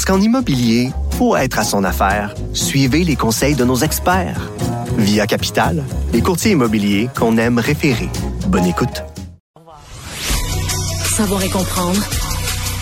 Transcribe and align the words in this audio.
Parce 0.00 0.16
qu'en 0.16 0.24
immobilier, 0.24 0.92
pour 1.18 1.36
être 1.36 1.58
à 1.58 1.62
son 1.62 1.84
affaire, 1.84 2.34
suivez 2.54 3.04
les 3.04 3.16
conseils 3.16 3.54
de 3.54 3.66
nos 3.66 3.76
experts. 3.76 4.50
Via 4.96 5.26
Capital, 5.26 5.84
les 6.14 6.22
courtiers 6.22 6.52
immobiliers 6.52 7.10
qu'on 7.14 7.36
aime 7.36 7.58
référer. 7.58 8.08
Bonne 8.46 8.64
écoute. 8.64 9.04
Savoir 11.04 11.42
et 11.42 11.50
comprendre 11.50 12.02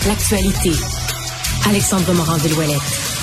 l'actualité. 0.06 0.70
Alexandre 1.68 2.14
Morand-Villouellette. 2.14 3.17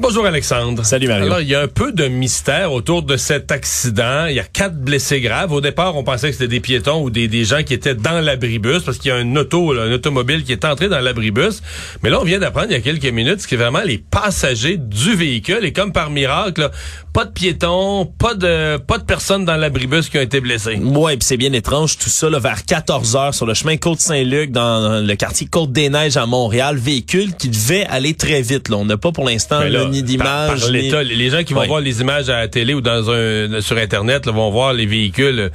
Bonjour 0.00 0.24
Alexandre. 0.26 0.84
Salut 0.84 1.08
Mario. 1.08 1.24
Alors, 1.24 1.40
il 1.40 1.48
y 1.48 1.56
a 1.56 1.60
un 1.60 1.66
peu 1.66 1.90
de 1.90 2.06
mystère 2.06 2.72
autour 2.72 3.02
de 3.02 3.16
cet 3.16 3.50
accident. 3.50 4.26
Il 4.26 4.36
y 4.36 4.38
a 4.38 4.44
quatre 4.44 4.76
blessés 4.76 5.20
graves. 5.20 5.50
Au 5.50 5.60
départ, 5.60 5.96
on 5.96 6.04
pensait 6.04 6.28
que 6.28 6.34
c'était 6.34 6.46
des 6.46 6.60
piétons 6.60 7.02
ou 7.02 7.10
des, 7.10 7.26
des 7.26 7.44
gens 7.44 7.64
qui 7.64 7.74
étaient 7.74 7.96
dans 7.96 8.20
l'abribus 8.20 8.84
parce 8.84 8.98
qu'il 8.98 9.08
y 9.08 9.12
a 9.12 9.16
un 9.16 9.34
auto, 9.34 9.72
là, 9.72 9.82
un 9.82 9.92
automobile 9.92 10.44
qui 10.44 10.52
est 10.52 10.64
entré 10.64 10.88
dans 10.88 11.00
l'abribus. 11.00 11.64
Mais 12.04 12.10
là, 12.10 12.20
on 12.20 12.24
vient 12.24 12.38
d'apprendre 12.38 12.68
il 12.70 12.74
y 12.74 12.76
a 12.76 12.80
quelques 12.80 13.12
minutes 13.12 13.40
ce 13.40 13.48
qui 13.48 13.56
est 13.56 13.58
vraiment 13.58 13.82
les 13.84 13.98
passagers 13.98 14.76
du 14.76 15.16
véhicule. 15.16 15.64
Et 15.64 15.72
comme 15.72 15.92
par 15.92 16.10
miracle, 16.10 16.60
là, 16.60 16.70
pas 17.18 17.24
de 17.24 17.30
piétons, 17.32 18.04
pas 18.06 18.34
de 18.34 18.76
pas 18.76 18.96
de 18.98 19.02
personnes 19.02 19.44
dans 19.44 19.56
l'abribus 19.56 20.08
qui 20.08 20.18
ont 20.18 20.22
été 20.22 20.40
blessées. 20.40 20.76
Ouais, 20.76 21.16
puis 21.16 21.26
c'est 21.26 21.36
bien 21.36 21.52
étrange 21.52 21.98
tout 21.98 22.08
ça 22.08 22.30
là, 22.30 22.38
vers 22.38 22.64
14 22.64 23.16
heures 23.16 23.34
sur 23.34 23.44
le 23.44 23.54
chemin 23.54 23.76
Côte-Saint-Luc 23.76 24.52
dans 24.52 25.04
le 25.04 25.14
quartier 25.16 25.48
Côte-des-Neiges 25.48 26.16
à 26.16 26.26
Montréal, 26.26 26.76
véhicule 26.76 27.34
qui 27.34 27.48
devait 27.48 27.84
aller 27.86 28.14
très 28.14 28.40
vite 28.40 28.68
là. 28.68 28.76
On 28.76 28.84
n'a 28.84 28.96
pas 28.98 29.10
pour 29.10 29.24
l'instant 29.24 29.64
ni 29.90 30.04
d'image 30.04 30.60
par 30.60 30.70
ni- 30.70 30.82
l'État, 30.82 31.02
les 31.02 31.30
gens 31.30 31.42
qui 31.42 31.54
vont 31.54 31.60
Ouais. 31.62 31.66
voir 31.66 31.80
les 31.80 32.00
images 32.00 32.28
à 32.28 32.38
la 32.38 32.46
télé 32.48 32.72
ou 32.72 32.80
dans 32.80 33.10
un 33.10 33.60
sur 33.62 33.76
internet 33.78 34.24
là, 34.24 34.30
vont 34.30 34.50
voir 34.52 34.72
les 34.72 34.86
véhicules. 34.86 35.40
euh, 35.40 35.48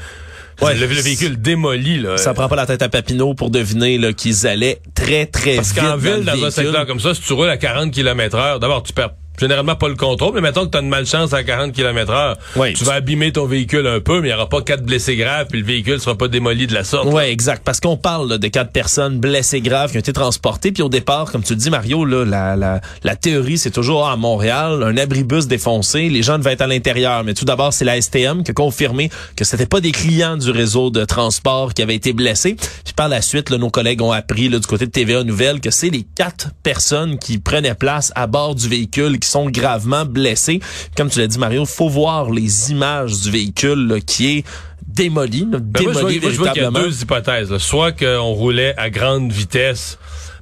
Ouais. 0.61 0.75
le, 0.75 0.81
le 0.85 1.01
véhicule 1.01 1.41
démoli 1.41 1.99
là. 1.99 2.17
Ça 2.17 2.33
prend 2.33 2.47
pas 2.49 2.55
la 2.57 2.65
tête 2.65 2.81
à 2.83 2.89
Papineau 2.89 3.33
pour 3.33 3.49
deviner 3.49 3.97
là, 3.97 4.11
qu'ils 4.13 4.45
allaient 4.47 4.81
très 4.93 5.25
très 5.25 5.55
Parce 5.55 5.69
vite 5.71 5.79
qu'en 5.81 5.89
dans 5.91 5.97
ville, 5.97 6.13
le 6.17 6.23
dans 6.25 6.43
un 6.45 6.51
secteur 6.51 6.85
comme 6.85 6.99
ça, 6.99 7.13
si 7.15 7.21
tu 7.21 7.31
roules 7.33 7.49
à 7.49 7.57
40 7.57 7.91
km 7.91 8.37
heure, 8.37 8.59
d'abord, 8.59 8.83
tu 8.83 8.91
perds 8.93 9.11
généralement 9.39 9.75
pas 9.75 9.87
le 9.89 9.95
contrôle, 9.95 10.33
mais 10.35 10.41
mettons 10.41 10.65
que 10.65 10.71
tu 10.71 10.77
as 10.77 10.81
une 10.81 10.89
malchance 10.89 11.33
à 11.33 11.43
40 11.43 11.71
km 11.73 12.11
heure, 12.11 12.37
Ouais. 12.55 12.73
tu 12.73 12.83
vas 12.83 12.93
abîmer 12.93 13.31
ton 13.31 13.45
véhicule 13.45 13.87
un 13.87 13.99
peu, 13.99 14.21
mais 14.21 14.27
il 14.27 14.31
n'y 14.31 14.35
aura 14.35 14.47
pas 14.49 14.61
quatre 14.61 14.83
blessés 14.83 15.15
graves, 15.15 15.47
puis 15.49 15.59
le 15.59 15.65
véhicule 15.65 15.99
sera 15.99 16.15
pas 16.17 16.27
démoli 16.27 16.67
de 16.67 16.73
la 16.73 16.83
sorte. 16.83 17.07
Ouais, 17.11 17.31
exact. 17.31 17.63
Parce 17.65 17.79
qu'on 17.79 17.97
parle 17.97 18.29
là, 18.29 18.37
de 18.37 18.47
quatre 18.47 18.71
personnes 18.71 19.19
blessées 19.19 19.61
graves 19.61 19.91
qui 19.91 19.97
ont 19.97 20.01
été 20.01 20.13
transportées. 20.13 20.71
Puis 20.71 20.83
au 20.83 20.89
départ, 20.89 21.31
comme 21.31 21.43
tu 21.43 21.53
le 21.53 21.59
dis, 21.59 21.69
Mario, 21.69 22.05
là, 22.05 22.25
la, 22.25 22.55
la, 22.55 22.81
la 23.03 23.15
théorie, 23.15 23.57
c'est 23.57 23.71
toujours 23.71 24.07
ah, 24.07 24.13
à 24.13 24.15
Montréal, 24.15 24.83
un 24.83 24.97
abribus 24.97 25.47
défoncé, 25.47 26.09
les 26.09 26.21
gens 26.23 26.37
devaient 26.37 26.53
être 26.53 26.61
à 26.61 26.67
l'intérieur. 26.67 27.23
Mais 27.23 27.33
tout 27.33 27.45
d'abord, 27.45 27.73
c'est 27.73 27.85
la 27.85 27.99
STM 27.99 28.43
qui 28.43 28.51
a 28.51 28.53
confirmé 28.53 29.09
que 29.35 29.43
c'était 29.45 29.65
pas 29.65 29.81
des 29.81 29.91
clients 29.91 30.37
du 30.37 30.51
réseau 30.51 30.89
de 30.89 31.05
transport 31.05 31.73
qui 31.73 31.81
avaient 31.81 31.95
été 31.95 32.13
blessés. 32.13 32.55
Puis 32.83 32.93
par 32.95 33.09
la 33.09 33.21
suite, 33.21 33.49
là, 33.49 33.57
nos 33.57 33.69
collègues 33.69 34.01
ont 34.01 34.11
appris 34.11 34.49
là, 34.49 34.59
du 34.59 34.67
côté 34.67 34.85
de 34.85 34.91
TVA 34.91 35.23
Nouvelle 35.23 35.59
que 35.59 35.71
c'est 35.71 35.89
les 35.89 36.05
quatre 36.15 36.49
personnes 36.63 37.17
qui 37.17 37.37
prenaient 37.39 37.75
place 37.75 38.11
à 38.15 38.27
bord 38.27 38.55
du 38.55 38.67
véhicule 38.67 39.19
qui 39.23 39.29
sont 39.31 39.49
gravement 39.49 40.05
blessés. 40.05 40.59
Comme 40.95 41.09
tu 41.09 41.19
l'as 41.19 41.27
dit, 41.27 41.39
Mario, 41.39 41.65
faut 41.65 41.89
voir 41.89 42.29
les 42.31 42.71
images 42.71 43.19
du 43.21 43.31
véhicule 43.31 43.87
là, 43.87 43.99
qui 43.99 44.37
est 44.39 44.43
démoli, 44.87 45.47
là, 45.51 45.57
Ben, 45.59 45.83
moi, 45.83 45.93
je 45.93 45.99
vois, 45.99 46.11
démoli 46.11 46.19
moi, 46.19 46.31
je 46.31 46.37
vois 46.37 46.49
qu'il 46.49 46.61
y 46.61 46.65
a 46.65 46.69
véritablement. 46.69 46.79
deux 46.87 47.01
hypothèses. 47.01 47.51
là. 47.51 47.59
Soit 47.59 47.91
qu'on 47.93 48.31
roulait 48.33 48.75
à 48.77 48.89
grande 48.89 49.31
vitesse. 49.31 49.97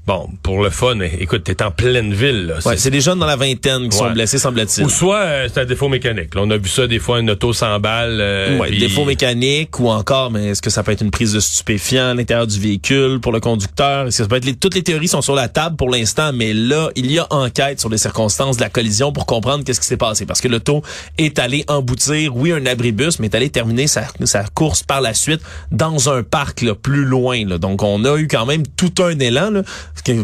Bon, 0.08 0.28
pour 0.42 0.64
le 0.64 0.72
fun, 0.72 1.00
écoute, 1.20 1.44
t'es 1.44 1.62
en 1.62 1.70
pleine 1.70 2.12
ville. 2.12 2.56
Ouais, 2.66 2.76
c'est 2.76 2.90
des 2.90 3.02
jeunes 3.02 3.20
dans 3.20 3.28
la 3.28 3.36
vingtaine 3.36 3.88
qui 3.88 3.96
sont 3.96 4.10
blessés, 4.12 4.40
semble-t-il. 4.40 4.84
Ou 4.86 4.90
soit 4.90 5.20
euh, 5.20 5.48
c'est 5.54 5.62
un 5.62 5.66
défaut 5.66 5.90
mécanique. 5.90 6.34
Là, 6.34 6.42
on 6.44 6.50
a 6.50 6.58
vu 6.58 6.68
ça 6.70 6.88
des 6.88 6.98
fois, 6.98 7.20
une 7.20 7.30
auto 7.30 7.54
sans 7.54 7.80
balle. 7.80 8.18
euh, 8.20 8.58
Ouais, 8.58 8.72
défaut 8.72 9.06
mécanique 9.06 9.80
ou 9.80 9.90
encore, 9.90 10.32
mais 10.32 10.48
est-ce 10.48 10.62
que 10.62 10.72
ça 10.72 10.82
peut 10.82 10.92
être 10.92 11.02
une 11.02 11.12
prise 11.12 11.34
de 11.34 11.40
stupéfiant 11.40 12.10
à 12.10 12.14
l'intérieur 12.16 12.48
du 12.48 12.60
véhicule 12.60 13.20
pour 13.22 13.32
le 13.32 13.40
conducteur? 13.40 14.08
Est-ce 14.08 14.18
que 14.18 14.24
ça 14.24 14.28
peut 14.28 14.38
être 14.38 14.46
les- 14.46 14.56
toutes 14.56 14.74
les 14.74 14.82
théories 14.82 15.08
sont 15.08 15.22
sur 15.22 15.36
la 15.36 15.48
table 15.48 15.76
pour 15.76 15.92
l'instant, 15.92 16.32
mais 16.34 16.54
là, 16.54 16.90
il 16.96 17.12
y 17.12 17.20
a 17.20 17.28
enquête 17.30 17.80
sur 17.80 17.90
les 17.90 18.00
circonstances 18.00 18.58
de 18.58 18.62
la 18.64 18.70
collision 18.70 19.12
pour 19.14 19.28
comprendre 19.28 19.64
qu'est-ce 19.64 19.80
qui 19.80 19.88
s'est 19.88 19.98
passé. 19.98 20.26
Parce 20.26 20.42
que 20.42 20.48
l'auto 20.48 20.82
est 21.20 21.38
allé 21.38 21.64
emboutir, 21.68 22.36
oui, 22.36 22.52
un 22.52 22.66
abribus, 22.66 23.20
mais 23.20 23.28
est 23.28 23.36
allé 23.36 23.52
terminer 23.52 23.86
sa, 23.86 24.06
sa 24.24 24.44
course 24.46 24.82
par 24.82 25.00
la 25.00 25.14
suite 25.14 25.42
dans 25.72 26.10
un 26.10 26.24
parc 26.24 26.62
là, 26.64 26.74
plus 26.74 27.06
loin. 27.06 27.46
Là. 27.46 27.60
Donc, 27.60 27.84
on 27.84 28.04
a 28.04 28.18
eu 28.18 28.28
quand 28.28 28.48
même 28.48 28.64
tout 28.76 28.94
un 29.04 29.18
élan. 29.20 29.52
Là, 29.52 29.62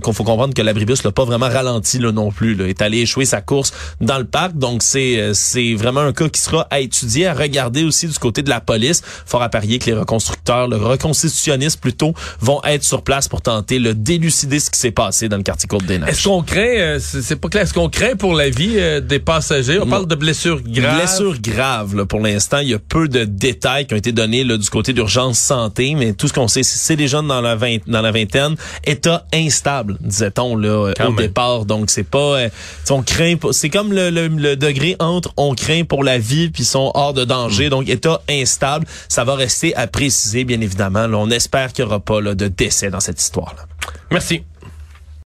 qu'on 0.01 0.13
faut 0.13 0.23
comprendre 0.23 0.53
que 0.53 0.61
l'abribus 0.61 1.03
l'a 1.03 1.11
pas 1.11 1.25
vraiment 1.25 1.49
ralenti 1.49 1.99
là, 1.99 2.11
non 2.11 2.31
plus. 2.31 2.55
Là. 2.55 2.65
Il 2.65 2.69
est 2.69 2.81
allé 2.81 2.99
échouer 2.99 3.25
sa 3.25 3.41
course 3.41 3.73
dans 4.01 4.17
le 4.17 4.25
parc. 4.25 4.57
Donc, 4.57 4.83
c'est 4.83 5.19
euh, 5.19 5.33
c'est 5.33 5.73
vraiment 5.75 6.01
un 6.01 6.13
cas 6.13 6.29
qui 6.29 6.41
sera 6.41 6.67
à 6.69 6.79
étudier, 6.79 7.27
à 7.27 7.33
regarder 7.33 7.83
aussi 7.83 8.07
du 8.07 8.17
côté 8.17 8.41
de 8.41 8.49
la 8.49 8.61
police. 8.61 9.01
Fort 9.25 9.41
à 9.41 9.49
parier 9.49 9.79
que 9.79 9.85
les 9.85 9.93
reconstructeurs, 9.93 10.67
le 10.67 10.77
reconstitutionnistes 10.77 11.79
plutôt, 11.81 12.13
vont 12.39 12.61
être 12.63 12.83
sur 12.83 13.03
place 13.03 13.27
pour 13.27 13.41
tenter 13.41 13.79
de 13.79 13.91
délucider 13.93 14.59
ce 14.59 14.69
qui 14.69 14.79
s'est 14.79 14.91
passé 14.91 15.29
dans 15.29 15.37
le 15.37 15.43
quartier 15.43 15.67
Côte-des-Neiges. 15.67 16.09
Est-ce 16.09 16.23
qu'on 16.23 16.43
craint, 16.43 16.59
euh, 16.77 16.99
c'est 16.99 17.35
pas 17.35 17.49
clair, 17.49 17.63
est-ce 17.63 17.73
qu'on 17.73 17.89
craint 17.89 18.15
pour 18.15 18.33
la 18.33 18.49
vie 18.49 18.75
euh, 18.77 18.99
des 19.01 19.19
passagers? 19.19 19.79
On 19.79 19.85
Non. 19.85 19.91
parle 19.91 20.07
de 20.07 20.15
blessures 20.15 20.61
graves. 20.61 20.97
Blessure 20.97 21.39
grave 21.41 21.95
là, 21.95 22.05
pour 22.05 22.19
l'instant. 22.19 22.59
Il 22.59 22.69
y 22.69 22.73
a 22.73 22.79
peu 22.79 23.07
de 23.07 23.23
détails 23.25 23.85
qui 23.87 23.93
ont 23.93 23.97
été 23.97 24.11
donnés 24.11 24.43
là, 24.43 24.57
du 24.57 24.69
côté 24.69 24.93
d'urgence 24.93 25.39
santé, 25.39 25.95
mais 25.95 26.13
tout 26.13 26.27
ce 26.27 26.33
qu'on 26.33 26.47
sait, 26.47 26.63
c'est 26.63 26.77
c'est 26.77 26.95
des 26.95 27.07
jeunes 27.07 27.27
dans 27.27 27.41
la, 27.41 27.55
vingt- 27.55 27.81
dans 27.87 28.01
la 28.01 28.11
vingtaine, 28.11 28.55
état 28.85 29.25
instable, 29.33 29.56
disait-on 30.01 30.55
là, 30.55 30.67
euh, 30.69 30.93
Quand 30.97 31.07
au 31.07 31.11
même. 31.11 31.17
départ. 31.27 31.65
Donc 31.65 31.89
c'est 31.89 32.03
pas, 32.03 32.17
euh, 32.39 32.49
on 32.89 33.01
craint, 33.03 33.35
c'est 33.51 33.69
comme 33.69 33.91
le, 33.93 34.09
le- 34.09 34.27
le 34.27 34.55
degré 34.55 34.95
entre 34.99 35.33
on 35.37 35.55
craint 35.55 35.83
pour 35.83 36.03
la 36.03 36.17
vie 36.17 36.49
puis 36.49 36.63
ils 36.63 36.67
sont 36.67 36.91
hors 36.93 37.13
de 37.13 37.25
danger. 37.25 37.69
Donc 37.69 37.89
état 37.89 38.21
instable, 38.29 38.85
ça 39.09 39.23
va 39.23 39.35
rester 39.35 39.75
à 39.75 39.87
préciser 39.87 40.43
bien 40.43 40.61
évidemment. 40.61 41.07
Là, 41.07 41.17
on 41.17 41.29
espère 41.29 41.73
qu'il 41.73 41.83
y 41.85 41.87
aura 41.87 41.99
pas 41.99 42.21
là, 42.21 42.35
de 42.35 42.47
décès 42.47 42.89
dans 42.89 42.99
cette 42.99 43.21
histoire 43.21 43.53
là. 43.57 43.63
Merci. 44.11 44.43